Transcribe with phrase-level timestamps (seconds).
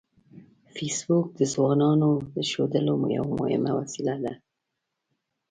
[0.75, 4.33] فېسبوک د ځوانانو د ښودلو یوه مهمه وسیله ده